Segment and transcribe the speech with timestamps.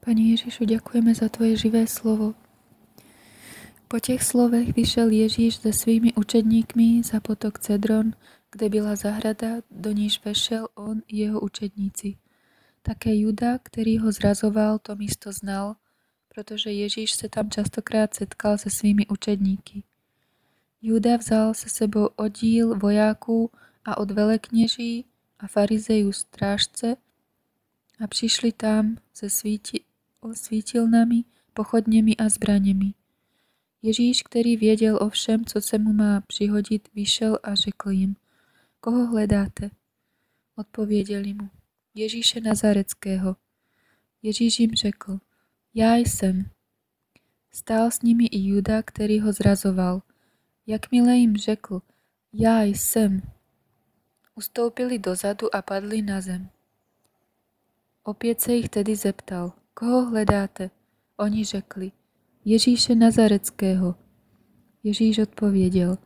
[0.00, 2.32] Pani Ježišu, ďakujeme za Tvoje živé slovo.
[3.88, 8.12] Po těch slovech vyšel Ježíš se svými učedníkmi za potok Cedron,
[8.50, 12.16] kde byla zahrada, do níž vešel on i jeho učedníci.
[12.82, 15.76] Také Juda, který ho zrazoval, to místo znal,
[16.28, 19.82] protože Ježíš se tam častokrát setkal se svými učedníky.
[20.82, 23.50] Juda vzal se sebou oddíl vojáků
[23.84, 25.04] a od velekněží
[25.38, 26.96] a farizejů strážce
[28.00, 29.84] a přišli tam se svíti,
[30.32, 31.24] svítilnami,
[31.54, 32.94] pochodněmi a zbraněmi.
[33.82, 38.16] Ježíš, který věděl o všem, co se mu má přihodit, vyšel a řekl jim,
[38.80, 39.70] koho hledáte?
[40.56, 41.50] Odpověděli mu,
[41.94, 43.36] Ježíše Nazareckého.
[44.22, 45.18] Ježíš jim řekl,
[45.74, 46.44] já jsem.
[47.50, 50.02] Stál s nimi i Juda, který ho zrazoval.
[50.66, 51.82] Jakmile jim řekl,
[52.32, 53.22] já jsem,
[54.34, 56.50] ustoupili dozadu a padli na zem.
[58.02, 60.70] Opět se jich tedy zeptal, koho hledáte?
[61.16, 61.92] Oni řekli,
[62.44, 63.94] Ježíše Nazareckého.
[64.82, 65.98] Ježíš odpověděl,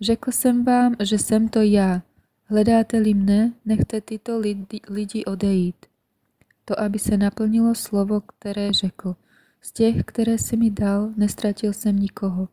[0.00, 2.02] řekl jsem vám, že jsem to já.
[2.44, 5.86] Hledáte-li mne, nechte tyto lidi, lidi odejít.
[6.64, 9.16] To, aby se naplnilo slovo, které řekl.
[9.60, 12.48] Z těch, které si mi dal, nestratil jsem nikoho.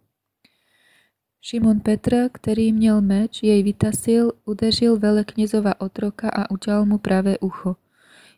[1.42, 7.76] Šimon Petr, který měl meč, jej vytasil, udeřil veleknězova otroka a uťal mu pravé ucho.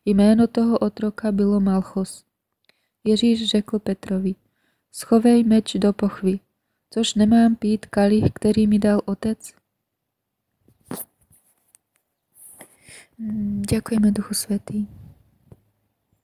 [0.06, 2.26] Jméno toho otroka bylo Malchos.
[3.04, 4.36] Ježíš řekl Petrovi,
[4.92, 6.40] Schovej meč do pochvy,
[6.90, 9.54] což nemám pít kalich, který mi dal otec.
[13.70, 15.03] Ďakujeme Duchu Svetý.